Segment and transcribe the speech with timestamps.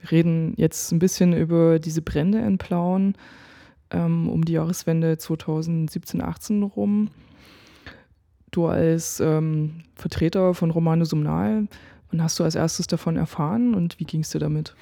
[0.00, 3.14] Wir reden jetzt ein bisschen über diese Brände in Plauen
[3.90, 7.08] ähm, um die Jahreswende 2017/18 rum.
[8.50, 11.68] Du als ähm, Vertreter von Romano Sumnal,
[12.10, 14.74] wann hast du als erstes davon erfahren und wie ging es dir damit?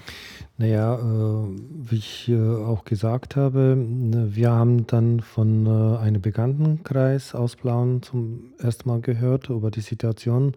[0.59, 1.49] Naja, äh,
[1.91, 7.57] wie ich äh, auch gesagt habe, ne, wir haben dann von äh, einem Bekanntenkreis aus
[7.57, 10.55] Plauen zum ersten Mal gehört über die Situation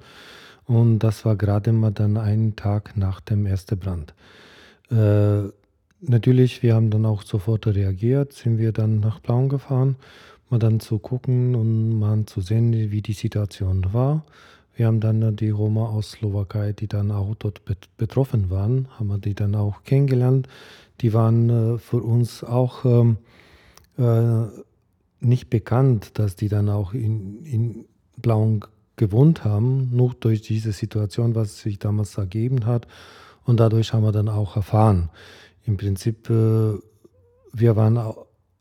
[0.65, 4.13] und das war gerade mal dann einen Tag nach dem ersten Brand.
[4.91, 5.49] Äh,
[6.01, 9.95] natürlich, wir haben dann auch sofort reagiert, sind wir dann nach Plauen gefahren,
[10.49, 14.23] mal dann zu gucken und mal zu sehen, wie die Situation war.
[14.75, 17.61] Wir haben dann die Roma aus Slowakei, die dann auch dort
[17.97, 20.47] betroffen waren, haben wir die dann auch kennengelernt.
[21.01, 23.17] Die waren äh, für uns auch ähm,
[23.97, 24.47] äh,
[25.19, 27.85] nicht bekannt, dass die dann auch in, in
[28.17, 28.61] Blauen
[28.95, 32.87] gewohnt haben, nur durch diese Situation, was sich damals ergeben hat.
[33.49, 35.09] Und dadurch haben wir dann auch erfahren.
[35.65, 36.73] Im Prinzip, äh,
[37.51, 37.99] wir waren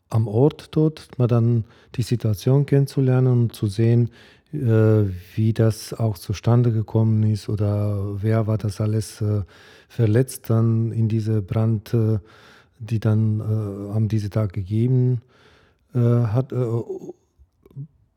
[0.09, 4.09] am Ort dort, mal dann die Situation kennenzulernen und zu sehen,
[4.51, 5.03] äh,
[5.35, 9.43] wie das auch zustande gekommen ist oder wer war das alles äh,
[9.89, 11.95] verletzt dann in diese Brand,
[12.79, 15.21] die dann am diesem Tag gegeben
[15.95, 16.53] hat.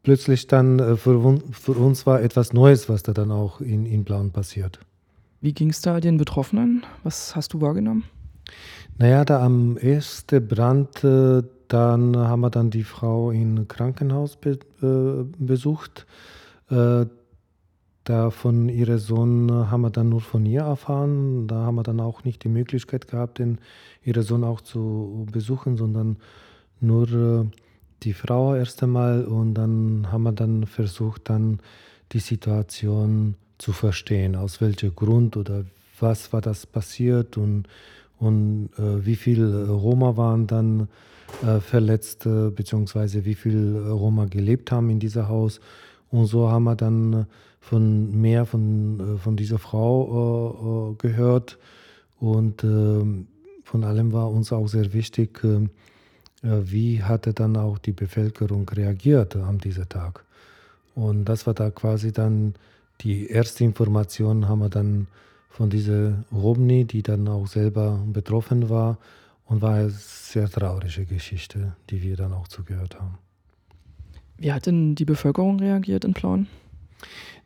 [0.03, 4.81] Plötzlich dann für, uns war etwas Neues, was da dann auch in, in Blauen passiert.
[5.43, 6.87] Wie ging es da den Betroffenen?
[7.03, 8.05] Was hast du wahrgenommen?
[8.97, 14.61] Naja, da am ersten Brand, äh, dann haben wir dann die Frau im Krankenhaus be
[14.81, 16.07] äh, besucht.
[16.71, 17.07] Äh,
[18.05, 21.49] da von ihrem Sohn haben wir dann nur von ihr erfahren.
[21.49, 23.59] Da haben wir dann auch nicht die Möglichkeit gehabt, den,
[24.05, 26.19] ihren Sohn auch zu besuchen, sondern
[26.79, 27.47] nur äh,
[28.05, 29.25] die Frau erst einmal.
[29.25, 31.59] Und dann haben wir dann versucht, dann
[32.13, 35.65] die Situation zu verstehen, aus welchem Grund oder
[36.01, 37.69] was war das passiert und,
[38.19, 40.89] und äh, wie viele Roma waren dann
[41.47, 45.61] äh, verletzt, äh, beziehungsweise wie viele Roma gelebt haben in diesem Haus.
[46.11, 47.27] Und so haben wir dann
[47.61, 51.57] von mehr von, äh, von dieser Frau äh, äh, gehört.
[52.19, 53.29] Und ähm,
[53.63, 55.41] von allem war uns auch sehr wichtig,
[56.43, 60.25] wie hatte dann auch die Bevölkerung reagiert an diesem Tag.
[60.95, 62.55] Und das war da quasi dann
[63.03, 65.07] die erste Information haben wir dann
[65.49, 68.99] von dieser Robni, die dann auch selber betroffen war
[69.45, 73.19] und war eine sehr traurige Geschichte, die wir dann auch zugehört haben.
[74.39, 76.49] Wie hat denn die Bevölkerung reagiert in Plauen?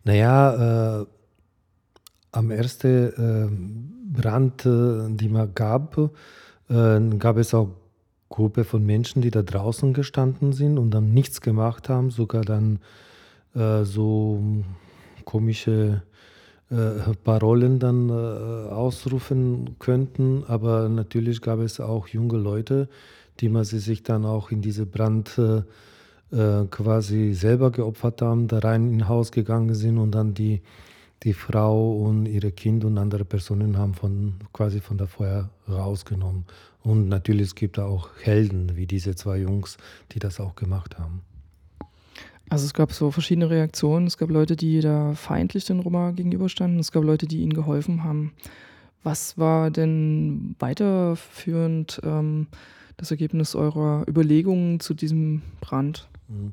[0.04, 1.06] Naja, äh,
[2.32, 3.12] am ersten
[4.14, 5.98] äh, Brand, äh, die man gab,
[6.68, 7.70] äh, gab es auch
[8.28, 12.78] Gruppe von Menschen, die da draußen gestanden sind und dann nichts gemacht haben, sogar dann
[13.54, 14.64] äh, so
[15.26, 16.02] komische
[16.70, 20.44] äh, Parolen dann äh, ausrufen könnten.
[20.48, 22.88] Aber natürlich gab es auch junge Leute,
[23.40, 25.62] die man sie sich dann auch in diese Brand äh,
[26.32, 30.62] äh quasi selber geopfert haben, da rein in Haus gegangen sind und dann die,
[31.22, 36.46] die Frau und ihre Kinder und andere Personen haben von, quasi von der Feuer rausgenommen.
[36.82, 39.76] Und natürlich es gibt es auch Helden wie diese zwei Jungs,
[40.12, 41.22] die das auch gemacht haben.
[42.48, 44.06] Also es gab so verschiedene Reaktionen.
[44.06, 46.78] Es gab Leute, die da feindlich den Roma gegenüberstanden.
[46.78, 48.32] Es gab Leute, die ihnen geholfen haben.
[49.02, 52.46] Was war denn weiterführend ähm,
[52.96, 56.08] das Ergebnis eurer Überlegungen zu diesem Brand?
[56.28, 56.52] Mhm.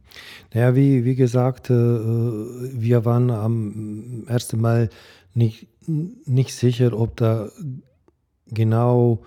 [0.53, 4.89] Naja, wie, wie gesagt, äh, wir waren am ersten Mal
[5.33, 7.49] nicht, nicht sicher, ob da
[8.47, 9.23] genau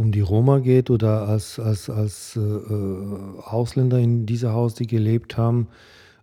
[0.00, 4.86] um die Roma geht oder als, als, als äh, äh Ausländer in diesem Haus, die
[4.86, 5.68] gelebt haben.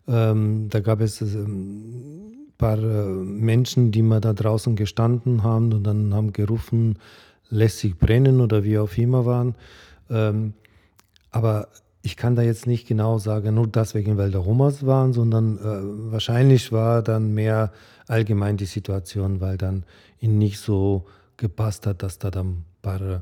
[0.07, 5.71] Ähm, da gab es ein ähm, paar äh, Menschen, die mal da draußen gestanden haben
[5.73, 6.97] und dann haben gerufen,
[7.49, 9.53] lässt sich brennen oder wie auch immer waren.
[10.09, 10.53] Ähm,
[11.29, 11.67] aber
[12.01, 16.11] ich kann da jetzt nicht genau sagen, nur deswegen, weil da Romas waren, sondern äh,
[16.11, 17.71] wahrscheinlich war dann mehr
[18.07, 19.83] allgemein die Situation, weil dann
[20.19, 21.05] ihnen nicht so
[21.35, 23.21] gepasst hat, dass da dann ein paar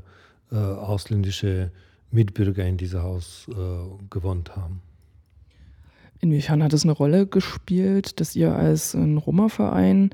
[0.52, 1.70] äh, ausländische
[2.10, 3.54] Mitbürger in diesem Haus äh,
[4.10, 4.80] gewohnt haben.
[6.20, 10.10] Inwiefern hat es eine Rolle gespielt, dass ihr als ein Roma-Verein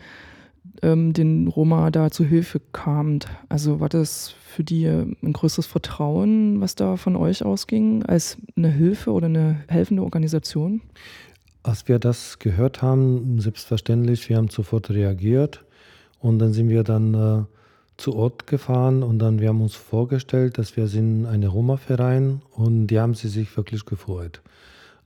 [0.82, 3.26] ähm, den Roma da zu Hilfe kamt?
[3.48, 8.70] Also war das für die ein größeres Vertrauen, was da von euch ausging, als eine
[8.70, 10.80] Hilfe oder eine helfende Organisation?
[11.62, 15.64] Als wir das gehört haben, selbstverständlich, wir haben sofort reagiert
[16.18, 17.44] und dann sind wir dann äh,
[17.96, 22.88] zu Ort gefahren und dann wir haben uns vorgestellt, dass wir sind eine Roma-Verein und
[22.88, 24.40] die haben sie sich wirklich gefreut.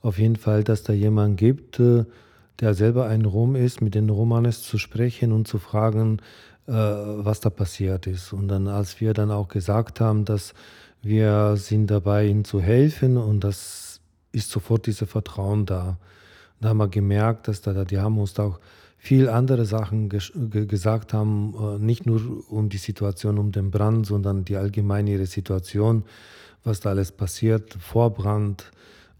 [0.02, 2.04] Auf jeden Fall, dass da jemand gibt, äh,
[2.60, 6.20] der selber ein Rom ist, mit den Romanes zu sprechen und zu fragen,
[6.66, 8.32] äh, was da passiert ist.
[8.32, 10.54] Und dann, als wir dann auch gesagt haben, dass
[11.02, 14.00] wir sind dabei, ihnen zu helfen und das
[14.32, 15.98] ist sofort dieses Vertrauen da.
[16.60, 18.58] Da haben wir gemerkt, dass da, die haben uns auch
[18.98, 22.20] viel andere Sachen ges gesagt haben, äh, nicht nur
[22.50, 26.04] um die Situation um den Brand, sondern die allgemeine ihre Situation,
[26.64, 28.72] was da alles passiert vor Brand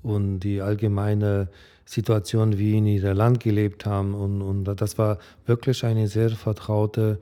[0.03, 1.49] und die allgemeine
[1.85, 4.15] Situation, wie in ihrem Land gelebt haben.
[4.15, 7.21] Und, und das war wirklich eine sehr vertraute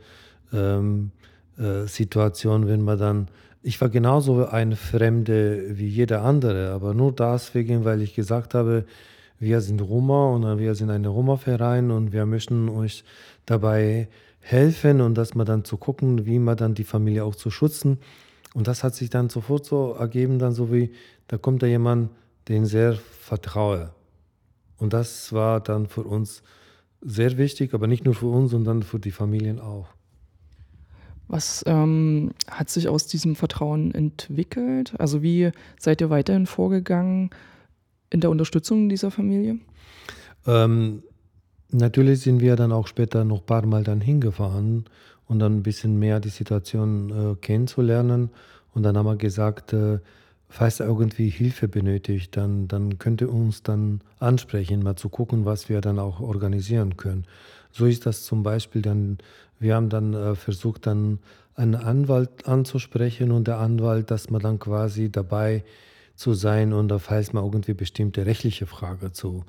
[0.52, 1.10] ähm,
[1.58, 3.28] äh, Situation, wenn man dann
[3.66, 8.84] ich war genauso ein Fremde wie jeder andere, aber nur deswegen, weil ich gesagt habe,
[9.44, 13.04] wir sind Roma und wir sind ein Roma-Verein und wir möchten euch
[13.46, 14.08] dabei
[14.40, 17.98] helfen und dass man dann zu gucken, wie man dann die Familie auch zu schützen.
[18.54, 20.92] Und das hat sich dann sofort so ergeben, dann so wie,
[21.28, 22.10] da kommt da jemand,
[22.48, 23.90] den sehr vertraue.
[24.78, 26.42] Und das war dann für uns
[27.00, 29.88] sehr wichtig, aber nicht nur für uns, sondern für die Familien auch.
[31.28, 34.94] Was ähm, hat sich aus diesem Vertrauen entwickelt?
[34.98, 37.30] Also wie seid ihr weiterhin vorgegangen?
[38.14, 39.58] In der Unterstützung dieser Familie?
[40.46, 41.02] Ähm,
[41.70, 44.84] natürlich sind wir dann auch später noch ein paar Mal dann hingefahren
[45.26, 48.30] und dann ein bisschen mehr die Situation äh, kennenzulernen.
[48.72, 49.98] Und dann haben wir gesagt, äh,
[50.48, 55.68] falls er irgendwie Hilfe benötigt, dann, dann könnte uns dann ansprechen, mal zu gucken, was
[55.68, 57.24] wir dann auch organisieren können.
[57.72, 59.18] So ist das zum Beispiel dann,
[59.58, 61.18] wir haben dann äh, versucht, dann
[61.56, 65.64] einen Anwalt anzusprechen und der Anwalt, dass man dann quasi dabei
[66.16, 69.44] zu sein und falls mal irgendwie bestimmte rechtliche Frage zu,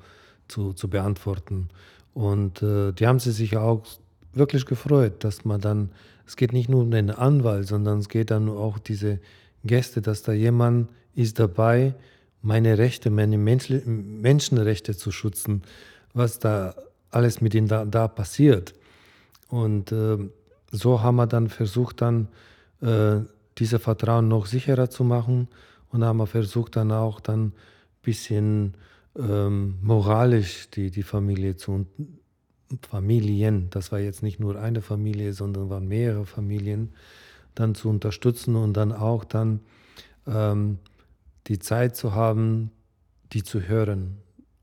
[0.48, 1.68] zu, zu beantworten.
[2.14, 3.84] Und äh, die haben sie sich auch
[4.32, 5.90] wirklich gefreut, dass man dann,
[6.26, 9.20] es geht nicht nur um den Anwalt, sondern es geht dann auch diese
[9.64, 11.94] Gäste, dass da jemand ist dabei,
[12.42, 15.62] meine Rechte, meine Menschenrechte zu schützen,
[16.14, 16.74] was da
[17.10, 18.74] alles mit ihnen da, da passiert.
[19.48, 20.18] Und äh,
[20.70, 22.28] so haben wir dann versucht, dann
[22.80, 23.20] äh,
[23.58, 25.48] diese Vertrauen noch sicherer zu machen
[25.90, 27.52] und haben wir versucht, dann auch dann ein
[28.02, 28.74] bisschen
[29.18, 31.86] ähm, moralisch die, die Familie zu
[32.88, 36.92] Familien, das war jetzt nicht nur eine Familie, sondern waren mehrere Familien,
[37.54, 39.60] dann zu unterstützen und dann auch dann
[40.26, 40.78] ähm,
[41.46, 42.72] die Zeit zu haben,
[43.32, 44.18] die zu hören,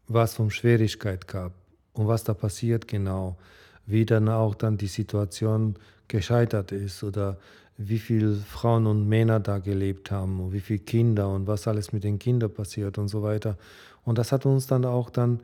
[0.08, 1.54] was von Schwierigkeit gab
[1.94, 3.38] und was da passiert genau,
[3.86, 5.76] wie dann auch dann die Situation
[6.08, 7.38] gescheitert ist oder
[7.78, 11.92] wie viele Frauen und Männer da gelebt haben und wie viele Kinder und was alles
[11.92, 13.58] mit den Kindern passiert und so weiter.
[14.04, 15.40] Und das hat uns dann auch dann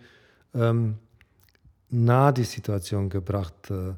[0.54, 0.96] ähm,
[1.90, 3.72] nahe die Situation gebracht.
[3.72, 3.94] Äh,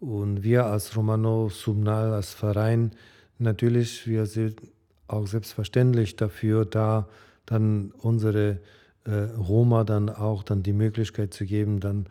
[0.00, 2.92] und wir als Romano Subnal, als Verein,
[3.38, 4.60] natürlich, wir sind
[5.08, 7.08] auch selbstverständlich dafür da,
[7.46, 8.60] dann unsere
[9.04, 12.06] äh, Roma dann auch dann die Möglichkeit zu geben, dann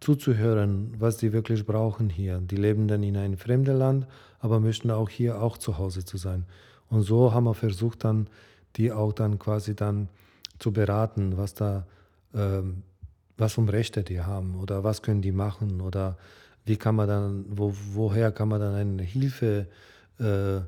[0.00, 2.38] zuzuhören, was sie wirklich brauchen hier.
[2.38, 4.06] Die leben dann in einem fremden Land,
[4.44, 6.44] aber möchten auch hier auch zu Hause zu sein.
[6.90, 8.28] Und so haben wir versucht dann,
[8.76, 10.10] die auch dann quasi dann
[10.58, 11.86] zu beraten, was da,
[12.34, 12.82] ähm,
[13.38, 16.18] was um Rechte die haben oder was können die machen oder
[16.66, 19.66] wie kann man dann, wo, woher kann man dann eine Hilfe
[20.18, 20.60] äh,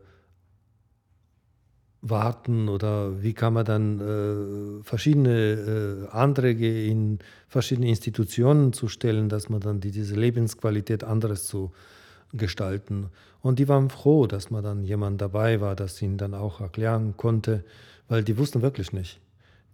[2.00, 9.28] warten oder wie kann man dann äh, verschiedene äh, Anträge in verschiedene Institutionen zu stellen,
[9.28, 11.72] dass man dann die, diese Lebensqualität anderes zu
[12.36, 13.10] gestalten.
[13.40, 17.16] Und die waren froh, dass man dann jemand dabei war, das ihnen dann auch erklären
[17.16, 17.64] konnte,
[18.08, 19.20] weil die wussten wirklich nicht.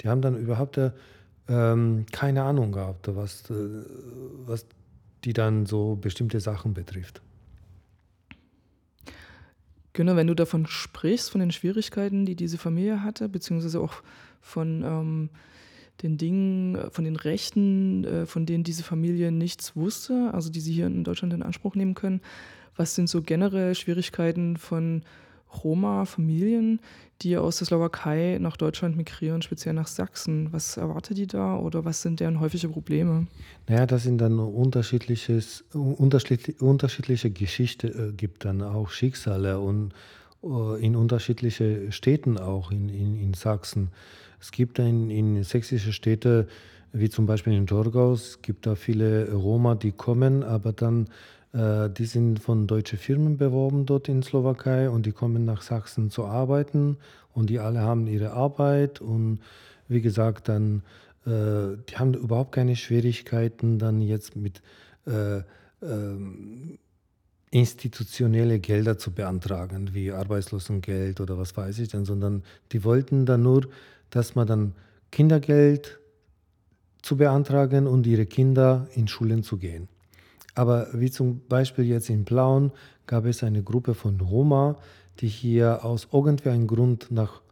[0.00, 0.90] Die haben dann überhaupt äh,
[1.49, 3.54] ähm, keine Ahnung gehabt, was, äh,
[4.47, 4.66] was
[5.25, 7.23] die dann so bestimmte Sachen betrifft.
[9.92, 14.02] Genau, wenn du davon sprichst, von den Schwierigkeiten, die diese Familie hatte, beziehungsweise auch
[14.40, 15.31] von ähm,
[16.02, 20.61] den Dingen, äh, von den Rechten, äh, von denen diese Familie nichts wusste, also die
[20.61, 22.20] sie hier in Deutschland in Anspruch nehmen können.
[22.76, 25.02] Was sind so generell Schwierigkeiten von
[25.62, 26.80] Roma-Familien,
[27.20, 30.52] die aus der Slowakei nach Deutschland migrieren, speziell nach Sachsen?
[30.52, 33.26] Was erwartet die da oder was sind deren häufige Probleme?
[33.68, 39.92] Naja, das sind dann unterschiedliches, unterschiedliche, unterschiedliche Geschichte, äh, gibt dann auch Schicksale und
[40.42, 43.90] äh, in unterschiedliche Städten auch in, in, in Sachsen.
[44.42, 46.49] Es gibt in, in sächsische Städte,
[46.92, 51.06] wie zum Beispiel in Torgau, es gibt da viele Roma, die kommen, aber dann
[51.52, 56.11] äh, die sind von deutschen Firmen beworben dort in Slowakei und die kommen nach Sachsen
[56.11, 56.96] zu arbeiten
[57.32, 59.38] und die alle haben ihre Arbeit und
[59.87, 60.82] wie gesagt, dann
[61.25, 64.61] äh, die haben überhaupt keine Schwierigkeiten dann jetzt mit
[65.06, 65.42] äh,
[65.82, 66.80] ähm,
[67.52, 73.44] institutionelle Gelder zu beantragen, wie Arbeitslosengeld oder was weiß ich denn, sondern die wollten dann
[73.44, 73.68] nur,
[74.12, 74.75] dass man dann
[75.11, 75.99] Kindergeld
[77.02, 79.88] zu beantragen und ihre Kinder in Schulen zu gehen.
[80.54, 82.71] Aber wie zum Beispiel jetzt in Plauen
[83.07, 84.76] gab es eine Gruppe von Roma,
[85.19, 87.42] die hier aus irgendeinem Grund nach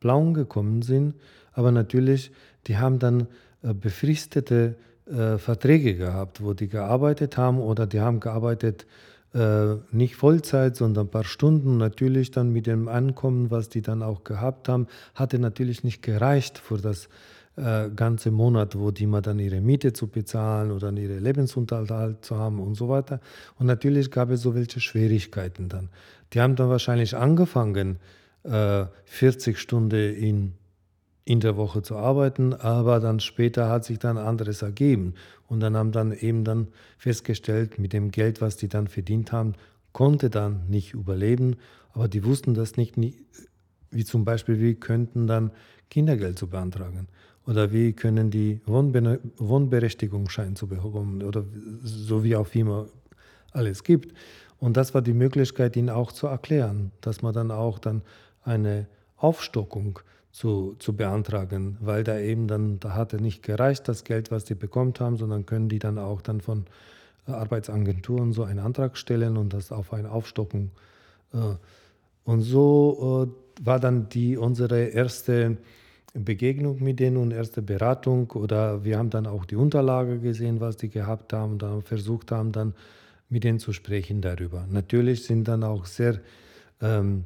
[0.00, 1.14] Plauen gekommen sind.
[1.52, 2.30] Aber natürlich,
[2.66, 3.28] die haben dann
[3.62, 8.86] äh, befristete äh, Verträge gehabt, wo die gearbeitet haben oder die haben gearbeitet
[9.34, 11.76] äh, nicht Vollzeit, sondern ein paar Stunden.
[11.76, 16.58] Natürlich dann mit dem Ankommen, was die dann auch gehabt haben, hatte natürlich nicht gereicht
[16.58, 17.08] für das
[17.56, 22.36] äh, ganze Monat, wo die mal dann ihre Miete zu bezahlen oder ihre Lebensunterhalt zu
[22.36, 23.20] haben und so weiter.
[23.58, 25.88] Und natürlich gab es so welche Schwierigkeiten dann.
[26.32, 27.98] Die haben dann wahrscheinlich angefangen,
[28.44, 30.52] äh, 40 Stunden in
[31.28, 35.12] in der Woche zu arbeiten, aber dann später hat sich dann anderes ergeben.
[35.46, 39.52] Und dann haben dann eben dann festgestellt, mit dem Geld, was die dann verdient haben,
[39.92, 41.56] konnte dann nicht überleben,
[41.92, 42.94] aber die wussten das nicht,
[43.90, 45.50] wie zum Beispiel, wie könnten dann
[45.90, 47.08] Kindergeld zu beantragen?
[47.46, 51.22] Oder wie können die Wohnbe Wohnberechtigungsschein zu bekommen?
[51.22, 51.44] Oder
[51.82, 52.86] so wie auch immer
[53.52, 54.14] alles gibt.
[54.58, 58.00] Und das war die Möglichkeit, ihnen auch zu erklären, dass man dann auch dann
[58.44, 64.30] eine Aufstockung zu, zu beantragen, weil da eben dann, da hatte nicht gereicht das Geld,
[64.30, 66.66] was die bekommen haben, sondern können die dann auch dann von
[67.26, 70.70] äh, Arbeitsagenturen so einen Antrag stellen und das auf eine Aufstockung.
[71.32, 71.56] Äh,
[72.24, 75.56] und so äh, war dann die unsere erste
[76.14, 80.76] Begegnung mit denen und erste Beratung oder wir haben dann auch die Unterlage gesehen, was
[80.76, 82.74] die gehabt haben und dann versucht haben, dann
[83.28, 84.66] mit denen zu sprechen darüber.
[84.70, 86.20] Natürlich sind dann auch sehr
[86.80, 87.24] ähm,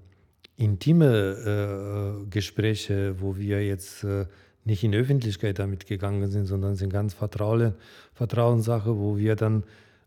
[0.63, 4.27] intime äh, Gespräche, wo wir jetzt äh,
[4.65, 7.75] nicht in Öffentlichkeit damit gegangen sind, sondern sind ganz Vertrauen,
[8.15, 9.65] Vertrauenssache, wo wir dann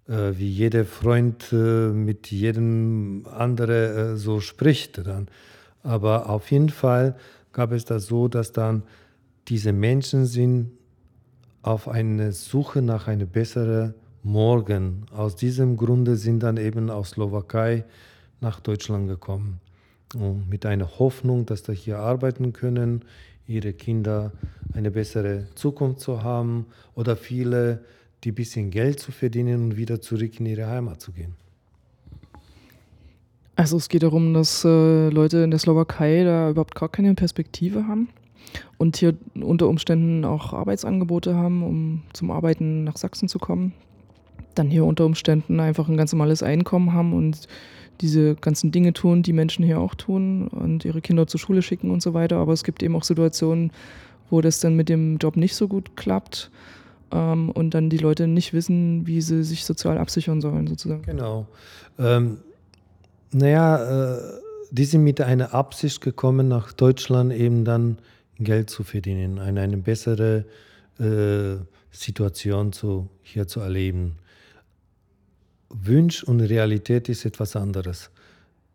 [0.08, 5.28] äh, wie jeder Freund äh, mit jedem anderen äh, so spricht dann.
[5.84, 7.16] Aber auf jeden Fall
[7.52, 8.84] gab es das so, dass dann
[9.50, 10.72] diese Menschen sind
[11.64, 13.94] auf eine Suche nach einem besseren
[14.24, 15.06] Morgen.
[15.12, 17.84] Aus diesem Grunde sind dann eben aus Slowakei
[18.40, 19.60] nach Deutschland gekommen
[20.50, 23.04] mit einer Hoffnung, dass sie hier arbeiten können,
[23.48, 24.32] ihre Kinder
[24.74, 27.84] eine bessere Zukunft zu haben oder viele,
[28.24, 31.36] die ein bisschen Geld zu verdienen und wieder zurück in ihre Heimat zu gehen.
[33.56, 37.88] Also es geht darum, dass äh, Leute in der Slowakei da überhaupt gar keine Perspektive
[37.88, 38.10] haben
[38.78, 43.74] und hier unter Umständen auch Arbeitsangebote haben, um zum Arbeiten nach Sachsen zu kommen.
[44.56, 47.48] Dann hier unter Umständen einfach ein ganz normales Einkommen haben und
[48.02, 51.92] diese ganzen Dinge tun, die Menschen hier auch tun und ihre Kinder zur Schule schicken
[51.92, 52.38] und so weiter.
[52.38, 53.72] Aber es gibt eben auch Situationen,
[54.30, 56.52] wo das dann mit dem Job nicht so gut klappt
[57.12, 61.04] ähm, und dann die Leute nicht wissen, wie sie sich sozial absichern sollen, sozusagen.
[61.04, 61.48] Genau.
[62.00, 62.38] Ähm,
[63.32, 64.22] naja, äh,
[64.72, 67.98] die sind mit einer Absicht gekommen, nach Deutschland eben dann
[68.40, 70.46] Geld zu verdienen, eine, eine bessere
[71.00, 71.56] äh,
[71.92, 74.18] Situation zu, hier zu erleben.
[75.84, 78.10] Wunsch und Realität ist etwas anderes.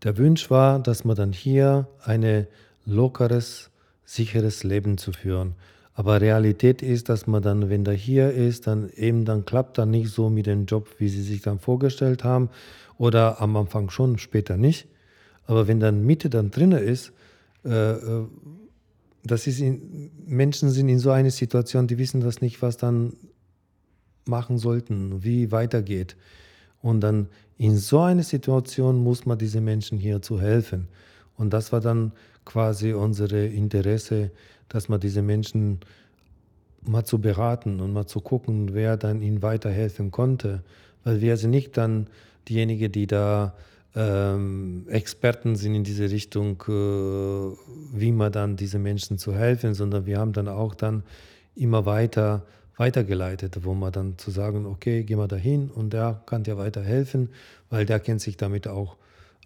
[0.02, 2.47] Der Wunsch war, dass man dann hier ein
[2.85, 3.71] lockeres,
[4.04, 5.54] sicheres Leben zu führen.
[5.95, 9.90] Aber Realität ist, dass man dann, wenn der hier ist, dann eben dann klappt dann
[9.90, 12.49] nicht so mit dem Job, wie sie sich dann vorgestellt haben.
[12.97, 14.87] Oder am Anfang schon, später nicht.
[15.47, 17.12] Aber wenn dann Mitte dann drin ist,
[17.64, 18.26] äh, äh,
[19.25, 23.14] das ist in, Menschen sind in so einer Situation, die wissen das nicht, was dann
[24.25, 26.16] machen sollten, wie weitergeht.
[26.82, 30.88] Und dann in so einer Situation muss man diesen Menschen hier zu helfen.
[31.37, 32.12] Und das war dann
[32.44, 34.30] quasi unser Interesse,
[34.68, 35.80] dass man diese Menschen
[36.82, 40.62] mal zu beraten und mal zu gucken, wer dann ihnen weiterhelfen konnte.
[41.04, 42.06] Weil wir sind nicht dann
[42.49, 43.54] diejenigen, die da
[43.94, 47.56] ähm, Experten sind in diese Richtung, äh,
[47.99, 51.02] wie man dann diese Menschen zu helfen, sondern wir haben dann auch dann
[51.54, 52.46] immer weiter
[52.80, 57.28] weitergeleitet, wo man dann zu sagen, okay, geh mal dahin und der kann dir weiterhelfen,
[57.68, 58.96] weil der kennt sich damit auch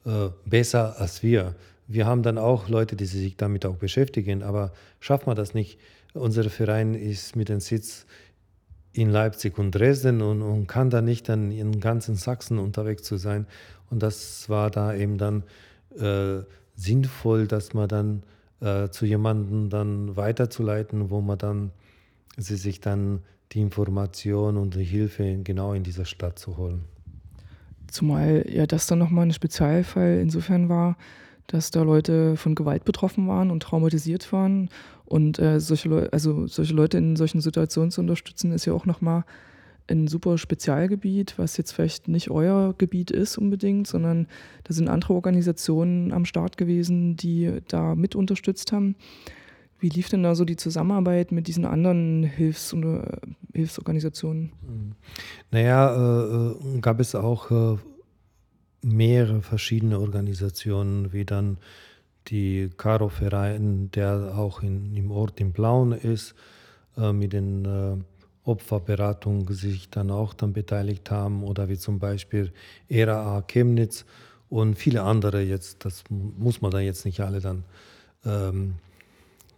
[0.06, 1.56] äh, besser als wir.
[1.88, 5.80] Wir haben dann auch Leute, die sich damit auch beschäftigen, aber schafft man das nicht.
[6.14, 8.06] Unser Verein ist mit dem Sitz
[8.92, 13.16] in Leipzig und Dresden und, und kann da nicht dann in ganzen Sachsen unterwegs zu
[13.16, 13.46] sein.
[13.90, 15.42] Und das war da eben dann
[15.98, 16.44] äh,
[16.76, 18.22] sinnvoll, dass man dann
[18.60, 21.72] äh, zu jemandem dann weiterzuleiten, wo man dann
[22.36, 23.22] sie sich dann
[23.52, 26.84] die Information und die Hilfe genau in dieser Stadt zu holen.
[27.88, 30.96] Zumal ja das dann nochmal ein Spezialfall insofern war,
[31.46, 34.70] dass da Leute von Gewalt betroffen waren und traumatisiert waren.
[35.04, 38.86] Und äh, solche, Leu also solche Leute in solchen Situationen zu unterstützen, ist ja auch
[38.86, 39.24] nochmal
[39.86, 44.26] ein super Spezialgebiet, was jetzt vielleicht nicht euer Gebiet ist unbedingt, sondern
[44.64, 48.96] da sind andere Organisationen am Start gewesen, die da mit unterstützt haben.
[49.84, 53.02] Wie lief denn da so die Zusammenarbeit mit diesen anderen Hilfs- und äh,
[53.52, 54.50] Hilfsorganisationen?
[55.50, 57.76] Naja, äh, äh, gab es auch äh,
[58.80, 61.58] mehrere verschiedene Organisationen, wie dann
[62.28, 66.34] die Karo-Verein, der auch in, im Ort im Blauen ist,
[66.96, 72.54] äh, mit den äh, Opferberatungen sich dann auch dann beteiligt haben oder wie zum Beispiel
[72.88, 74.06] ERA Chemnitz
[74.48, 77.64] und viele andere jetzt, das muss man da jetzt nicht alle dann
[78.24, 78.76] ähm,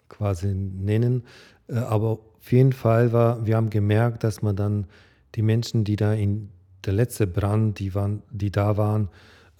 [0.09, 1.25] quasi nennen,
[1.69, 4.87] äh, aber auf jeden Fall war, wir haben gemerkt, dass man dann
[5.35, 6.51] die Menschen, die da in
[6.85, 9.09] der letzte Brand, die, waren, die da waren,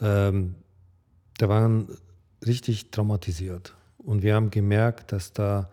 [0.01, 0.55] ähm,
[1.39, 1.89] da waren
[2.47, 3.75] richtig traumatisiert.
[3.99, 5.69] Und wir haben gemerkt, dass da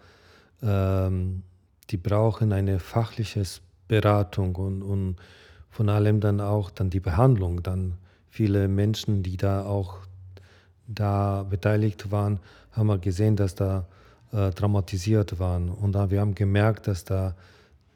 [0.61, 1.43] ähm,
[1.89, 3.43] die brauchen eine fachliche
[3.87, 5.15] Beratung und, und
[5.69, 7.61] von allem dann auch dann die Behandlung.
[7.61, 7.97] Dann
[8.29, 9.97] viele Menschen, die da auch
[10.87, 12.39] da beteiligt waren,
[12.71, 13.87] haben wir gesehen, dass da
[14.33, 15.69] äh, traumatisiert waren.
[15.69, 17.35] Und wir haben gemerkt, dass da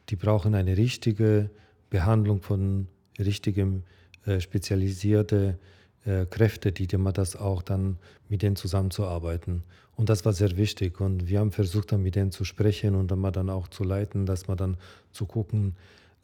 [0.10, 1.50] die brauchen eine richtige
[1.90, 2.88] Behandlung von
[3.20, 3.84] richtigem
[4.26, 5.58] äh, spezialisierte
[6.06, 7.98] äh, Kräfte, die man das auch dann
[8.30, 9.64] mit denen zusammenzuarbeiten.
[9.96, 11.02] Und das war sehr wichtig.
[11.02, 13.84] Und wir haben versucht, dann mit denen zu sprechen und dann mal dann auch zu
[13.84, 14.78] leiten, dass man dann
[15.12, 15.76] zu gucken,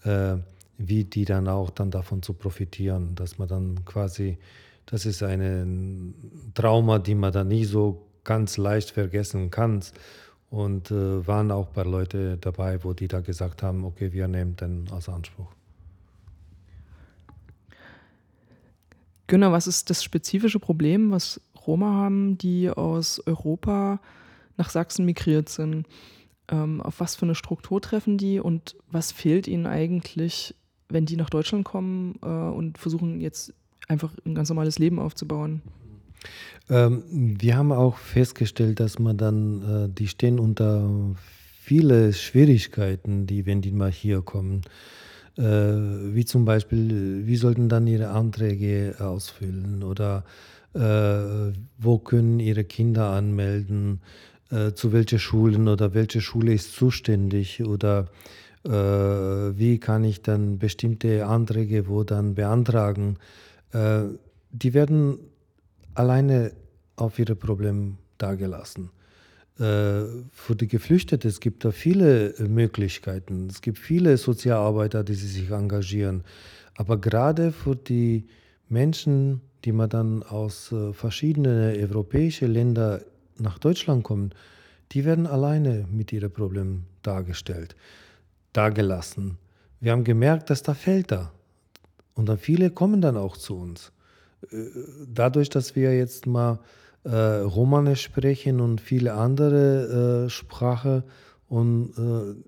[0.04, 0.36] äh,
[0.78, 4.38] wie die dann auch dann davon zu profitieren, dass man dann quasi,
[4.86, 6.14] das ist ein
[6.54, 9.82] Trauma, die man dann nie so ganz leicht vergessen kann.
[10.50, 14.28] Und äh, waren auch ein paar Leute dabei, wo die da gesagt haben, okay, wir
[14.28, 15.52] nehmen den als Anspruch.
[19.26, 24.00] Genau, was ist das spezifische Problem, was Roma haben, die aus Europa
[24.58, 25.88] nach Sachsen migriert sind?
[26.50, 30.54] Ähm, auf was für eine Struktur treffen die und was fehlt ihnen eigentlich,
[30.90, 33.54] wenn die nach Deutschland kommen äh, und versuchen jetzt
[33.88, 35.62] einfach ein ganz normales Leben aufzubauen?
[36.70, 37.04] Ähm,
[37.40, 40.90] wir haben auch festgestellt, dass man dann, äh, die stehen unter
[41.62, 44.62] viele Schwierigkeiten, die, wenn die mal hier kommen.
[45.38, 50.24] Äh, wie zum Beispiel, wie sollten dann ihre Anträge ausfüllen oder
[50.74, 54.02] äh, wo können ihre Kinder anmelden,
[54.52, 58.10] äh, zu welchen Schulen oder welche Schule ist zuständig oder
[58.66, 63.18] äh, wie kann ich dann bestimmte Anträge wo dann beantragen.
[63.72, 64.04] Äh,
[64.52, 65.18] die werden
[65.94, 66.52] alleine
[66.96, 68.90] auf ihre Probleme dagelassen.
[69.60, 73.48] Äh, für die Geflüchteten, es gibt da viele äh, Möglichkeiten.
[73.50, 76.24] Es gibt viele Sozialarbeiter, die sich engagieren.
[76.76, 78.26] Aber gerade für die
[78.68, 83.02] Menschen, die man dann aus äh, verschiedenen europäischen Ländern
[83.38, 84.32] nach Deutschland kommen,
[84.92, 87.76] die werden alleine mit ihren Problemen dargestellt,
[88.54, 89.38] dargelassen.
[89.80, 91.32] Wir haben gemerkt, dass da fällt da.
[92.16, 93.92] Und dann viele kommen dann auch zu uns.
[95.08, 96.60] Dadurch, dass wir jetzt mal
[97.04, 101.04] äh, Romanisch sprechen und viele andere äh, Sprachen.
[101.50, 102.42] Und äh,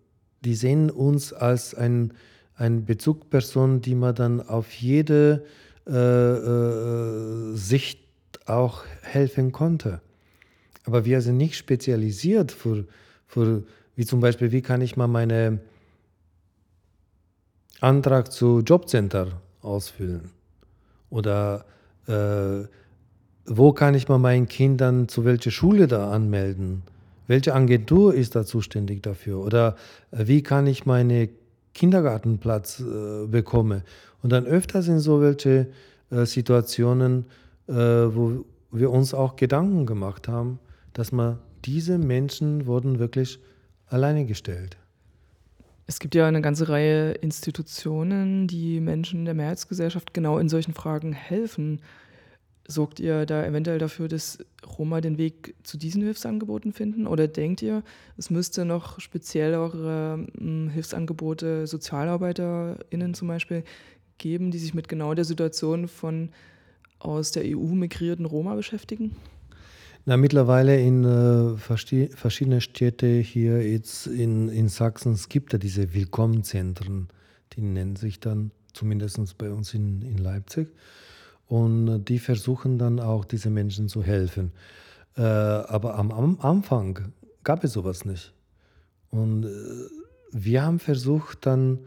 [0.44, 2.14] die sehen uns als ein,
[2.56, 5.44] ein Bezugsperson, die man dann auf jede
[5.88, 8.00] äh, äh, Sicht
[8.46, 10.02] auch helfen konnte.
[10.86, 12.86] Aber wir sind nicht spezialisiert für,
[13.28, 13.64] für,
[13.96, 15.60] wie zum Beispiel, wie kann ich mal meinen
[17.82, 20.32] Antrag zu Jobcenter ausfüllen?
[21.10, 21.66] Oder
[22.08, 22.68] äh,
[23.46, 26.84] wo kann ich mal meinen Kindern zu welcher Schule da anmelden?
[27.28, 29.40] Welche Agentur ist da zuständig dafür?
[29.40, 29.76] Oder
[30.12, 31.30] äh, wie kann ich meinen
[31.74, 33.84] Kindergartenplatz äh, bekommen?
[34.24, 35.68] Und dann öfter sind so welche
[36.10, 37.26] äh, Situationen,
[37.68, 40.60] äh, wo wir uns auch Gedanken gemacht haben,
[40.94, 43.40] dass man diese Menschen wurden wirklich
[43.88, 44.78] alleine gestellt.
[45.88, 51.14] Es gibt ja eine ganze Reihe Institutionen, die Menschen der Mehrheitsgesellschaft genau in solchen Fragen
[51.14, 51.80] helfen.
[52.68, 54.40] Sorgt ihr da eventuell dafür, dass
[54.80, 57.06] Roma den Weg zu diesen Hilfsangeboten finden?
[57.06, 57.84] Oder denkt ihr,
[58.18, 63.64] es müsste noch speziellere hm, Hilfsangebote SozialarbeiterInnen zum Beispiel
[64.18, 66.32] geben, die sich mit genau der Situation von
[66.98, 69.16] aus der EU migrierten Roma beschäftigen?
[70.08, 75.96] Na, mittlerweile in äh, verschiedenen Städten hier jetzt in, in Sachsen, es gibt ja diese
[75.96, 77.08] Willkommenzentren,
[77.54, 80.68] die nennen sich dann, zumindest bei uns in, in Leipzig.
[81.48, 84.52] Und die versuchen dann auch, diese Menschen zu helfen.
[85.18, 87.12] Äh, aber am, am, Anfang
[87.44, 88.32] gab es sowas nicht.
[89.10, 89.50] Und äh,
[90.32, 91.80] wir haben versucht dann,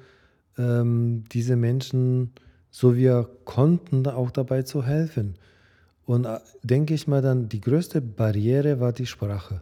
[0.57, 2.33] ähm, diese Menschen,
[2.71, 5.37] so wir konnten, auch dabei zu helfen.
[6.09, 9.61] Und äh, denke ich mal dann, die größte Barriere war die Sprache.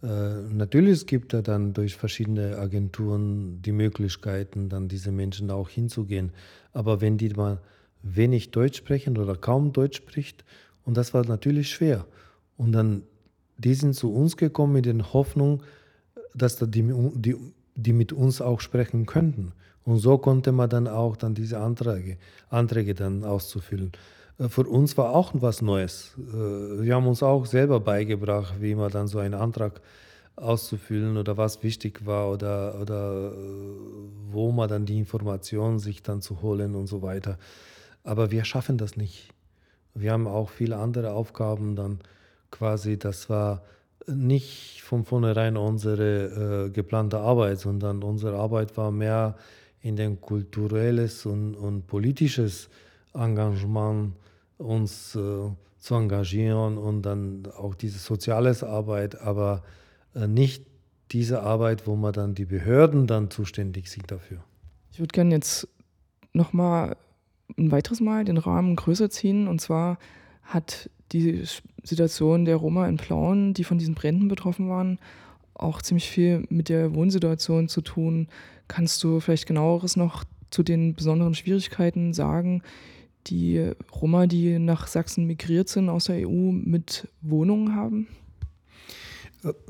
[0.00, 0.06] Äh,
[0.52, 6.30] natürlich gibt es dann durch verschiedene Agenturen die Möglichkeiten, dann diese Menschen auch hinzugehen.
[6.72, 7.58] Aber wenn die mal
[8.02, 10.44] wenig Deutsch sprechen oder kaum Deutsch spricht.
[10.84, 12.06] Und das war natürlich schwer.
[12.56, 13.02] Und dann,
[13.58, 15.64] die sind zu uns gekommen mit der Hoffnung,
[16.32, 17.34] dass die, die
[17.74, 19.52] die mit uns auch sprechen könnten.
[19.84, 22.18] Und so konnte man dann auch dann diese Anträge,
[22.50, 23.90] Anträge dann auszufüllen.
[24.38, 26.14] Äh, für uns war auch was Neues.
[26.18, 29.80] Äh, wir haben uns auch selber beigebracht, wie man dann so einen Antrag
[30.36, 33.36] auszufüllen oder was wichtig war oder, oder äh,
[34.30, 37.38] wo man dann die Informationen sich dann zu holen und so weiter.
[38.04, 39.30] Aber wir schaffen das nicht.
[39.94, 42.00] Wir haben auch viele andere Aufgaben dann
[42.50, 43.62] quasi, das war
[44.06, 49.36] nicht von vornherein unsere äh, geplante Arbeit, sondern unsere Arbeit war mehr
[49.80, 52.68] in den kulturelles und, und politisches
[53.14, 54.12] Engagement
[54.58, 59.62] uns äh, zu engagieren und dann auch diese soziale Arbeit, aber
[60.14, 60.64] äh, nicht
[61.12, 64.38] diese Arbeit, wo man dann die Behörden dann zuständig sind dafür.
[64.92, 65.68] Ich würde gerne jetzt
[66.32, 66.96] nochmal
[67.56, 69.98] ein weiteres Mal den Rahmen größer ziehen und zwar
[70.42, 71.44] hat die
[71.84, 74.98] Situation der Roma in Plauen, die von diesen Bränden betroffen waren,
[75.54, 78.28] auch ziemlich viel mit der Wohnsituation zu tun.
[78.68, 82.62] Kannst du vielleicht genaueres noch zu den besonderen Schwierigkeiten sagen,
[83.26, 88.08] die Roma, die nach Sachsen migriert sind aus der EU, mit Wohnungen haben?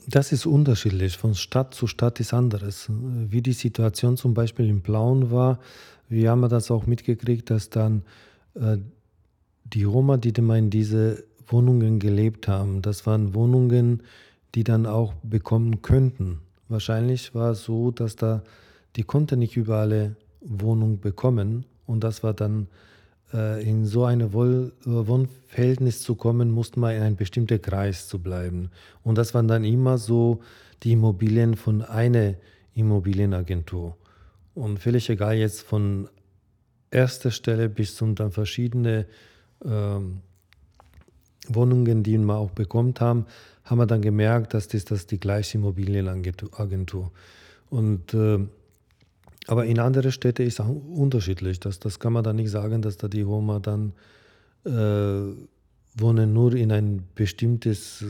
[0.07, 1.17] Das ist unterschiedlich.
[1.17, 2.87] Von Stadt zu Stadt ist anderes.
[2.89, 5.59] Wie die Situation zum Beispiel in Plauen war,
[6.09, 8.03] wir haben das auch mitgekriegt, dass dann
[8.55, 8.79] äh,
[9.65, 14.03] die Roma, die immer in diese Wohnungen gelebt haben, das waren Wohnungen,
[14.55, 16.41] die dann auch bekommen könnten.
[16.69, 18.43] Wahrscheinlich war es so, dass da
[18.97, 22.69] die konnte nicht überall Wohnung bekommen und das war dann
[23.33, 28.71] in so ein Wohnverhältnis zu kommen, musste man in einem bestimmten Kreis zu bleiben.
[29.03, 30.41] Und das waren dann immer so
[30.83, 32.35] die Immobilien von einer
[32.75, 33.97] Immobilienagentur.
[34.55, 36.09] Und völlig egal jetzt von
[36.91, 39.07] erster Stelle bis zu dann verschiedene
[39.65, 40.21] ähm,
[41.49, 43.27] Wohnungen, die wir auch bekommen haben,
[43.65, 47.13] haben wir dann gemerkt, dass das, das die gleiche Immobilienagentur.
[47.69, 48.39] Und äh,
[49.47, 51.61] aber in anderen Städten ist es unterschiedlich.
[51.61, 53.93] Das, das kann man dann nicht sagen, dass da die Roma dann
[54.65, 55.35] äh,
[55.99, 58.05] wohnen nur in ein bestimmtes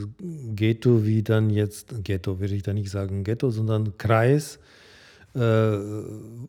[0.55, 4.59] Ghetto, wie dann jetzt, Ghetto würde ich da nicht sagen Ghetto, sondern Kreis.
[5.35, 5.75] Äh,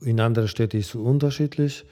[0.01, 1.85] in anderen Städten ist es unterschiedlich.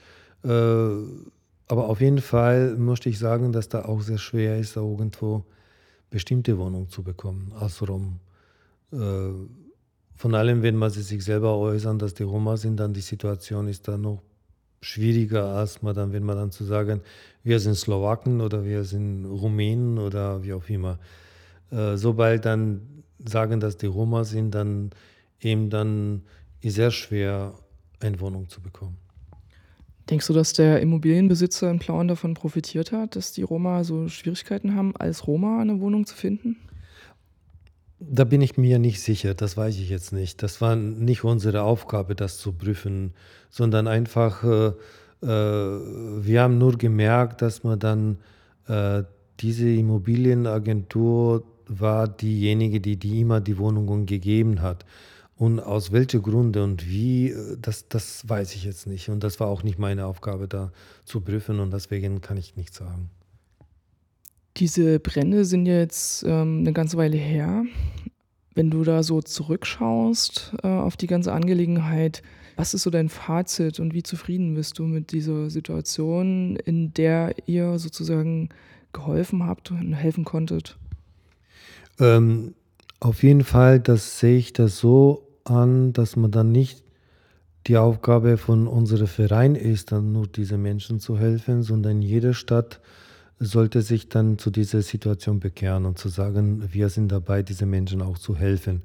[0.43, 4.81] Äh, aber auf jeden Fall möchte ich sagen, dass da auch sehr schwer ist, da
[4.81, 5.45] irgendwo
[6.09, 8.19] bestimmte Wohnungen zu bekommen als Rom.
[8.91, 8.97] Äh,
[10.17, 13.87] von allem, wenn man sich selber äußern, dass die Roma sind, dann die Situation ist
[13.87, 14.23] dann noch
[14.81, 17.01] schwieriger, als man dann, wenn man dann zu sagen,
[17.43, 20.99] wir sind Slowaken oder wir sind Rumänen oder wie auch immer.
[21.71, 24.89] Äh, sobald dann sagen, dass die Roma sind, dann
[25.39, 26.23] eben dann
[26.61, 27.53] ist sehr schwer,
[27.99, 28.97] eine Wohnung zu bekommen.
[30.09, 34.73] Denkst du, dass der Immobilienbesitzer in Plauen davon profitiert hat, dass die Roma so Schwierigkeiten
[34.73, 36.55] haben, als Roma eine Wohnung zu finden?
[37.99, 40.43] Da bin ich mir nicht sicher, das weiß ich jetzt nicht.
[40.43, 43.13] Das war nicht unsere Aufgabe, das zu prüfen,
[43.49, 44.67] sondern einfach, äh,
[45.23, 48.17] äh, wir haben nur gemerkt, dass man dann
[48.67, 49.03] äh,
[49.39, 54.85] diese Immobilienagentur war diejenige, die, die immer die Wohnungen gegeben hat.
[55.35, 59.09] Und aus welchen Gründen und wie, äh, das, das weiß ich jetzt nicht.
[59.09, 60.71] Und das war auch nicht meine Aufgabe, da
[61.03, 61.59] zu prüfen.
[61.59, 63.09] Und deswegen kann ich nichts sagen.
[64.57, 67.63] Diese Brände sind jetzt ähm, eine ganze Weile her.
[68.55, 72.23] Wenn du da so zurückschaust äh, auf die ganze Angelegenheit,
[72.55, 77.35] was ist so dein Fazit und wie zufrieden bist du mit dieser Situation, in der
[77.45, 78.49] ihr sozusagen
[78.93, 80.75] geholfen habt und helfen konntet?
[81.99, 82.55] Ähm,
[82.99, 86.83] auf jeden Fall, das sehe ich das so an, dass man dann nicht
[87.67, 92.33] die Aufgabe von unserem Verein ist, dann nur diese Menschen zu helfen, sondern in jeder
[92.33, 92.79] Stadt
[93.39, 98.01] sollte sich dann zu dieser Situation bekehren und zu sagen, wir sind dabei, diese Menschen
[98.01, 98.81] auch zu helfen.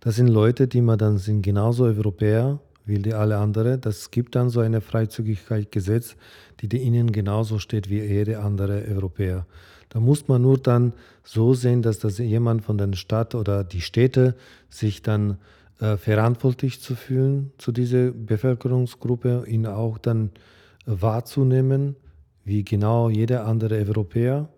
[0.00, 3.80] Das sind Leute, die man dann sind genauso Europäer wie die alle anderen.
[3.80, 6.16] Das gibt dann so eine Freizügigkeitsgesetz,
[6.60, 9.46] die ihnen genauso steht wie jede andere Europäer.
[9.90, 13.80] Da muss man nur dann so sehen, dass das jemand von der Stadt oder die
[13.80, 14.34] Städte
[14.68, 15.38] sich dann
[15.80, 20.30] äh, verantwortlich zu fühlen zu dieser Bevölkerungsgruppe, ihn auch dann
[20.86, 21.96] wahrzunehmen
[22.44, 24.48] wie genau jeder andere Europäer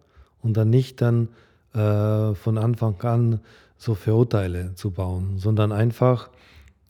[0.40, 1.28] und dann nicht dann
[1.74, 3.40] äh, von Anfang an
[3.76, 6.30] so Verurteile zu bauen, sondern einfach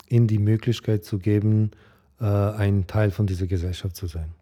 [0.09, 1.71] ihnen die Möglichkeit zu geben,
[2.21, 4.35] äh, ein Teil von dieser Gesellschaft zu sein.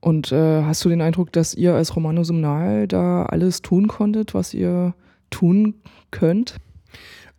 [0.00, 4.34] Und äh, hast du den Eindruck, dass ihr als Romano Sumnal da alles tun konntet,
[4.34, 4.94] was ihr
[5.30, 5.74] tun
[6.10, 6.56] könnt?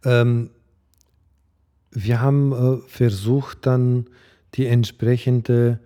[0.04, 0.49] Ähm,
[1.91, 4.08] wir haben äh, versucht, dann
[4.56, 5.80] die entsprechende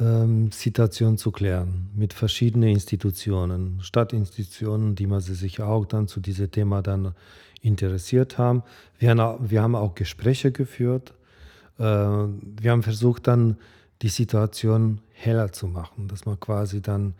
[0.00, 6.50] ähm, Situation zu klären mit verschiedenen Institutionen, Stadtinstitutionen, die man sich auch dann zu diesem
[6.50, 7.14] Thema dann
[7.60, 8.62] interessiert haben.
[8.98, 11.14] Wir haben auch, wir haben auch Gespräche geführt.
[11.78, 13.56] Äh, wir haben versucht dann
[14.02, 17.14] die Situation heller zu machen, dass man quasi dann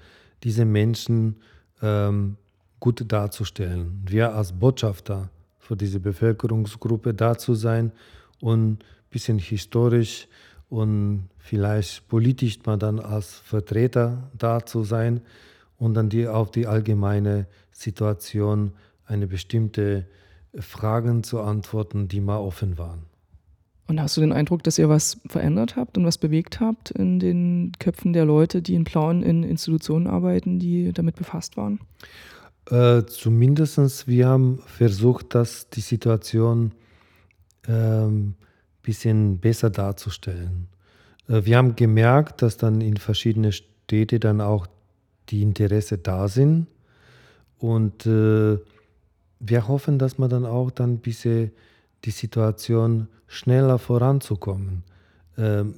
[0.45, 1.37] diese Menschen
[1.83, 2.37] ähm,
[2.81, 4.03] gut darzustellen.
[4.07, 7.93] Wir als Botschafter für diese Bevölkerungsgruppe da zu sein
[8.41, 8.79] und ein
[9.11, 10.29] bisschen historisch
[10.71, 15.22] und vielleicht politisch mal dann als Vertreter da zu sein
[15.78, 18.72] und dann die, auf die allgemeine Situation
[19.06, 20.06] eine bestimmte
[20.58, 23.00] Fragen zu antworten, die mal offen waren.
[23.87, 27.18] Und hast du den Eindruck, dass ihr was verändert habt und was bewegt habt in
[27.18, 31.80] den Köpfen der Leute, die in Plauen in Institutionen arbeiten, die damit befasst waren?
[32.70, 36.72] Äh, Zumindest wir haben versucht, dass die Situation
[37.66, 38.34] ähm,
[38.82, 40.68] bisschen besser darzustellen.
[41.29, 44.67] Äh, wir haben gemerkt, dass dann in verschiedenen Städten dann auch
[45.29, 46.67] die Interesse da sind
[47.59, 48.59] und äh,
[49.41, 51.51] wir hoffen, dass man dann auch dann bisschen
[52.05, 54.85] die Situation schneller voranzukommen.
[55.37, 55.75] Ähm,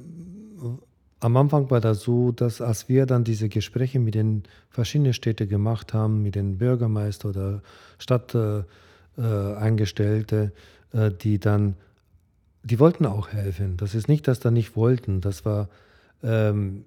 [1.20, 5.48] am Anfang war das so, dass als wir dann diese Gespräche mit den verschiedenen Städten
[5.48, 7.62] gemacht haben, mit den Bürgermeister oder
[7.98, 10.52] Stadtangestellte,
[10.94, 11.74] äh, äh, die dann
[12.62, 13.76] die wollten auch helfen.
[13.76, 15.20] Das ist nicht, dass da nicht wollten.
[15.20, 15.68] Das war
[16.22, 16.84] ähm,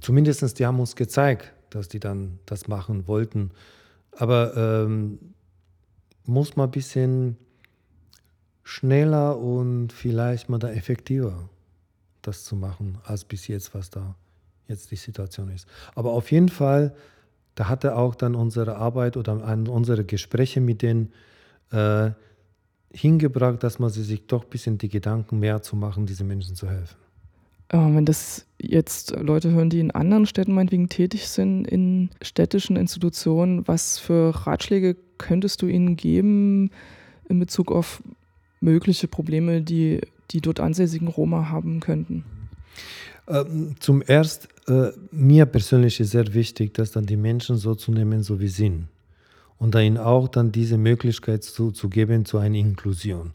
[0.00, 3.50] zumindest, die haben uns gezeigt, dass die dann das machen wollten.
[4.12, 5.18] Aber ähm,
[6.24, 7.36] muss man ein bisschen
[8.64, 11.48] schneller und vielleicht mal da effektiver
[12.20, 14.14] das zu machen, als bis jetzt, was da
[14.66, 15.66] jetzt die Situation ist.
[15.94, 16.94] Aber auf jeden Fall,
[17.54, 19.32] da hatte auch dann unsere Arbeit oder
[19.68, 21.12] unsere Gespräche mit denen
[21.72, 22.10] äh,
[22.92, 26.68] hingebracht, dass man sich doch ein bisschen die Gedanken mehr zu machen, diesen Menschen zu
[26.68, 26.96] helfen.
[27.70, 32.76] Ähm, wenn das jetzt Leute hören, die in anderen Städten meinetwegen tätig sind, in städtischen
[32.76, 36.70] Institutionen, was für Ratschläge könntest du ihnen geben
[37.28, 38.02] in Bezug auf
[38.60, 42.24] mögliche Probleme, die die dort ansässigen Roma haben könnten?
[43.26, 47.92] Ähm, zum Erst, äh, mir persönlich ist sehr wichtig, dass dann die Menschen so zu
[47.92, 48.88] nehmen, so wie sie sind
[49.58, 53.32] und ihnen auch dann diese Möglichkeit zu, zu geben zu einer Inklusion.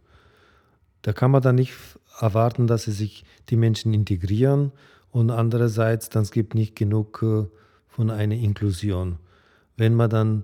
[1.01, 1.73] Da kann man dann nicht
[2.19, 4.71] erwarten, dass sie sich die Menschen integrieren
[5.11, 7.45] und andererseits dann es gibt nicht genug äh,
[7.87, 9.17] von einer Inklusion.
[9.77, 10.43] Wenn man dann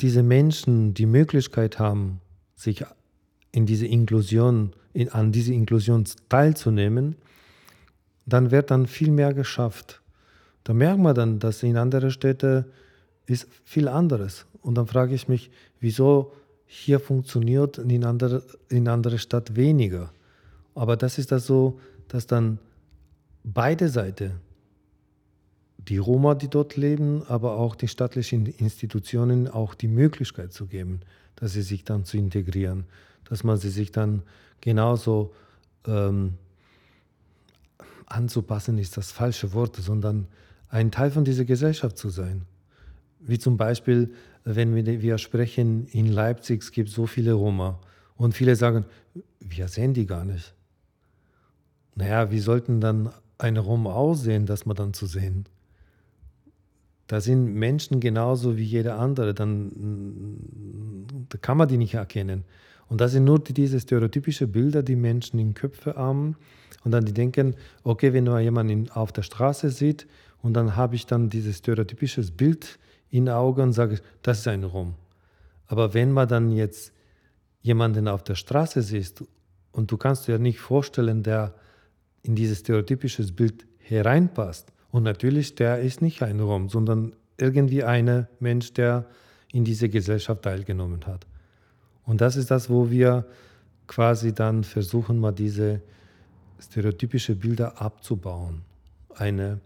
[0.00, 2.20] diese Menschen die Möglichkeit haben,
[2.54, 2.84] sich
[3.52, 7.16] in diese Inklusion, in, an diese Inklusion teilzunehmen,
[8.26, 10.02] dann wird dann viel mehr geschafft.
[10.64, 12.66] Da merkt man dann, dass in anderen Städten
[13.26, 14.46] ist viel anderes.
[14.62, 16.32] Und dann frage ich mich, wieso
[16.66, 20.12] hier funktioniert in andere, in andere Stadt weniger.
[20.74, 22.58] Aber das ist das so, dass dann
[23.44, 24.32] beide Seiten,
[25.78, 31.00] die Roma, die dort leben, aber auch die staatlichen Institutionen auch die Möglichkeit zu geben,
[31.36, 32.84] dass sie sich dann zu integrieren,
[33.28, 34.22] dass man sie sich dann
[34.60, 35.32] genauso
[35.86, 36.34] ähm,
[38.06, 40.26] anzupassen ist das falsche Wort, sondern
[40.68, 42.42] ein Teil von dieser Gesellschaft zu sein.
[43.20, 44.12] Wie zum Beispiel,
[44.44, 47.80] wenn wir, wir sprechen, in Leipzig gibt es so viele Roma
[48.16, 48.84] und viele sagen,
[49.40, 50.54] wir sehen die gar nicht.
[51.94, 55.46] Naja, wie sollten dann eine Roma aussehen, dass man dann zu sehen?
[57.06, 59.70] Da sind Menschen genauso wie jeder andere, dann
[61.28, 62.44] da kann man die nicht erkennen.
[62.88, 66.36] Und das sind nur diese stereotypischen Bilder, die Menschen in Köpfe haben.
[66.84, 70.06] Und dann die denken, okay, wenn man jemanden auf der Straße sieht
[70.42, 72.78] und dann habe ich dann dieses stereotypische Bild
[73.10, 74.94] in Augen und sage, das ist ein Rom.
[75.66, 76.92] Aber wenn man dann jetzt
[77.60, 79.24] jemanden auf der Straße sieht
[79.72, 81.54] und du kannst dir ja nicht vorstellen, der
[82.22, 88.28] in dieses stereotypische Bild hereinpasst, und natürlich, der ist nicht ein Rom, sondern irgendwie ein
[88.40, 89.04] Mensch, der
[89.52, 91.26] in diese Gesellschaft teilgenommen hat.
[92.04, 93.26] Und das ist das, wo wir
[93.86, 95.82] quasi dann versuchen, mal diese
[96.58, 98.62] stereotypische Bilder abzubauen.
[99.14, 99.60] Eine,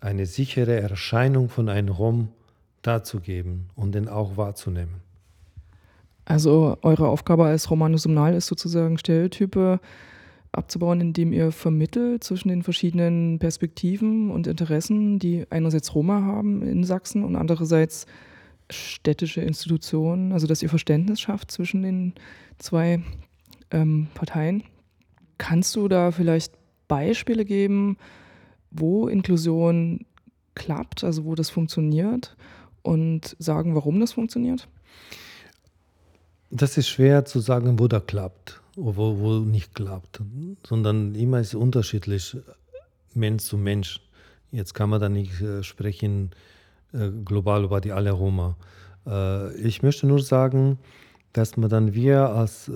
[0.00, 2.28] eine sichere Erscheinung von einem Rom
[2.88, 5.02] darzugeben und den auch wahrzunehmen.
[6.24, 9.80] Also eure Aufgabe als Romanus Umnal ist sozusagen Stereotype
[10.52, 16.84] abzubauen, indem ihr vermittelt zwischen den verschiedenen Perspektiven und Interessen, die einerseits Roma haben in
[16.84, 18.06] Sachsen und andererseits
[18.70, 22.14] städtische Institutionen, also dass ihr Verständnis schafft zwischen den
[22.58, 23.02] zwei
[23.70, 24.64] ähm, Parteien.
[25.38, 26.52] Kannst du da vielleicht
[26.88, 27.96] Beispiele geben,
[28.70, 30.04] wo Inklusion
[30.54, 32.36] klappt, also wo das funktioniert
[32.82, 34.68] und sagen, warum das funktioniert?
[36.50, 40.20] Das ist schwer zu sagen, wo das klappt, wo, wo nicht klappt,
[40.66, 42.36] sondern immer ist es unterschiedlich.
[43.14, 44.00] Mensch zu Mensch.
[44.50, 46.30] Jetzt kann man da nicht äh, sprechen
[46.92, 48.56] äh, global über die alle Roma.
[49.06, 50.78] Äh, ich möchte nur sagen,
[51.32, 52.70] dass man dann wir als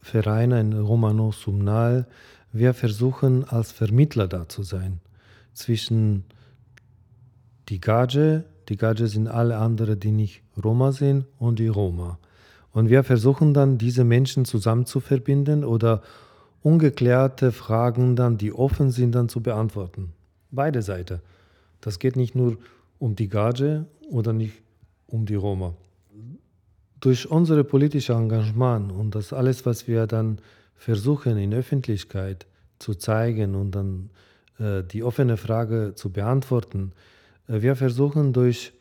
[0.00, 2.06] Verein in Romano Sumnal,
[2.50, 5.00] wir versuchen als Vermittler da zu sein
[5.52, 6.24] zwischen
[7.68, 12.18] die Gage, die Gage sind alle anderen, die nicht Roma sind, und die Roma.
[12.72, 16.02] Und wir versuchen dann, diese Menschen zusammen zu verbinden oder
[16.62, 20.12] ungeklärte Fragen dann, die offen sind, dann zu beantworten.
[20.50, 21.20] Beide Seiten.
[21.80, 22.58] Das geht nicht nur
[22.98, 24.62] um die Gage oder nicht
[25.06, 25.74] um die Roma.
[27.00, 30.40] Durch unser politisches Engagement und das alles, was wir dann
[30.74, 32.46] versuchen in Öffentlichkeit
[32.78, 34.10] zu zeigen und dann
[34.58, 36.92] äh, die offene Frage zu beantworten,
[37.48, 38.72] wir versuchen durch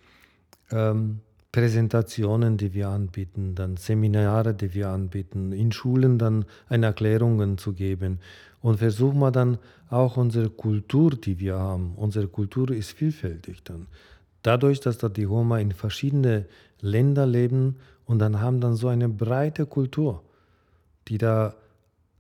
[0.72, 7.58] ähm, Präsentationen, die wir anbieten, dann Seminare, die wir anbieten, in Schulen dann eine Erklärungen
[7.58, 8.20] zu geben
[8.62, 9.58] und versuchen wir dann
[9.90, 11.94] auch unsere Kultur, die wir haben.
[11.96, 13.88] Unsere Kultur ist vielfältig dann.
[14.44, 16.46] Dadurch, dass da die Roma in verschiedenen
[16.80, 20.24] Ländern leben und dann haben dann so eine breite Kultur,
[21.08, 21.56] die da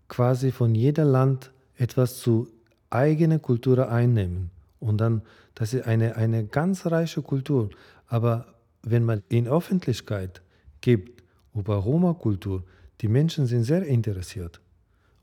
[0.07, 2.47] quasi von jedem Land etwas zu
[2.89, 4.49] eigener Kultur einnehmen.
[4.79, 5.21] Und dann,
[5.55, 7.69] das ist eine, eine ganz reiche Kultur.
[8.07, 8.45] Aber
[8.83, 10.41] wenn man in Öffentlichkeit
[10.81, 12.63] gibt über Roma-Kultur,
[13.01, 14.59] die Menschen sind sehr interessiert.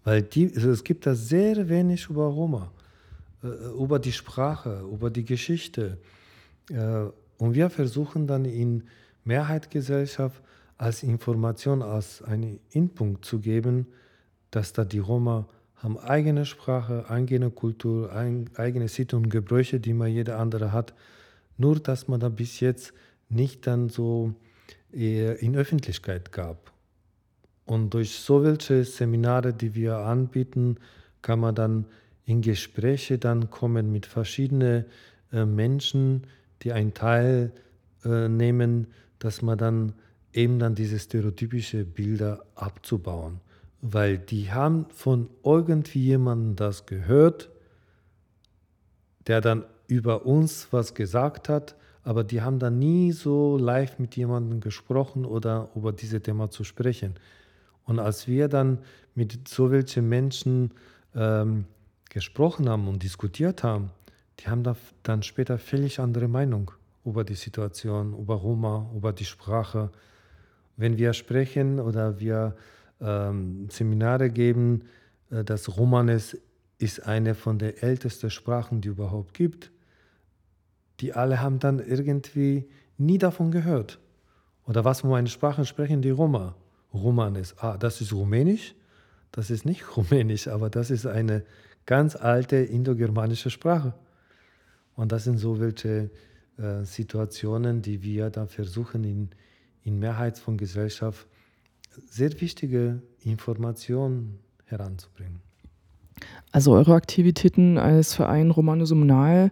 [0.05, 2.73] Weil die, also es gibt da sehr wenig über Roma,
[3.43, 3.49] äh,
[3.83, 5.99] über die Sprache, über die Geschichte.
[6.71, 7.07] Äh,
[7.38, 8.85] und wir versuchen dann in
[9.25, 10.43] Mehrheitsgesellschaft
[10.77, 13.87] als Information, als einen Inpunkt zu geben,
[14.51, 15.47] dass da die Roma
[15.85, 20.94] haben eigene Sprache, eigene Kultur, eigene Sitten und Gebräuche, die man jeder andere hat.
[21.59, 22.94] Nur, dass man da bis jetzt
[23.29, 24.33] nicht dann so
[24.92, 26.73] in Öffentlichkeit gab.
[27.66, 30.79] Und durch so welche Seminare, die wir anbieten,
[31.20, 31.85] kann man dann
[32.25, 34.87] in Gespräche dann kommen mit verschiedenen
[35.33, 36.27] äh, Menschen,
[36.62, 37.53] die einen Teil
[38.05, 38.87] äh, nehmen,
[39.18, 39.92] dass man dann
[40.33, 43.40] eben dann diese stereotypische Bilder abzubauen.
[43.87, 47.51] Weil die haben von irgendwie jemandem das gehört,
[49.27, 54.16] der dann über uns was gesagt hat, aber die haben dann nie so live mit
[54.16, 57.14] jemandem gesprochen oder über diese Thema zu sprechen.
[57.85, 58.79] Und als wir dann
[59.14, 60.70] mit so welchen Menschen
[61.14, 61.66] ähm,
[62.09, 63.90] gesprochen haben und diskutiert haben,
[64.40, 64.62] die haben
[65.03, 66.70] dann später völlig andere Meinung
[67.05, 69.90] über die Situation, über Roma, über die Sprache.
[70.79, 72.57] Wenn wir sprechen oder wir
[73.05, 74.85] ähm, Seminare geben,
[75.31, 76.38] äh, das Romanes
[76.79, 79.71] ist eine von den ältesten Sprachen, die überhaupt gibt.
[81.01, 84.01] Die alle haben dann irgendwie nie davon gehört.
[84.67, 86.57] Oder was für eine Sprache sprechen die Roma?
[86.93, 87.57] Romanes.
[87.59, 88.75] Ah, das ist Rumänisch?
[89.33, 91.45] Das ist nicht Rumänisch, aber das ist eine
[91.87, 93.95] ganz alte indogermanische Sprache.
[94.97, 96.11] Und das sind so welche
[96.57, 99.31] äh, Situationen, die wir da versuchen in,
[99.83, 101.27] in Mehrheit von Gesellschaft
[102.07, 105.40] sehr wichtige Informationen heranzubringen.
[106.52, 109.50] Also eure Aktivitäten als Verein Romano Sumnal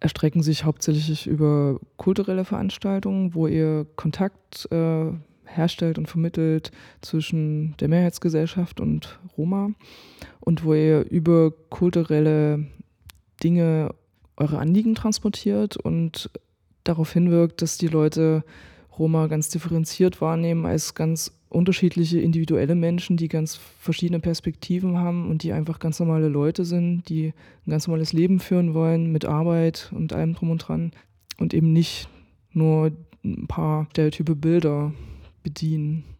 [0.00, 5.10] erstrecken sich hauptsächlich über kulturelle Veranstaltungen, wo ihr Kontakt äh,
[5.44, 9.70] herstellt und vermittelt zwischen der Mehrheitsgesellschaft und Roma
[10.40, 12.66] und wo ihr über kulturelle
[13.42, 13.94] Dinge
[14.36, 16.30] eure Anliegen transportiert und
[16.84, 18.44] darauf hinwirkt, dass die Leute
[18.98, 25.42] Roma ganz differenziert wahrnehmen als ganz unterschiedliche individuelle Menschen, die ganz verschiedene Perspektiven haben und
[25.42, 27.32] die einfach ganz normale Leute sind, die
[27.66, 30.92] ein ganz normales Leben führen wollen mit Arbeit und allem drum und dran
[31.38, 32.08] und eben nicht
[32.52, 32.92] nur
[33.24, 34.92] ein paar stereotype Bilder
[35.42, 36.04] bedienen.